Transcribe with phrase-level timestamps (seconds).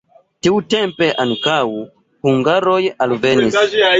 [0.45, 1.59] Tiutempe ankaŭ
[2.27, 3.63] hungaroj alvenis.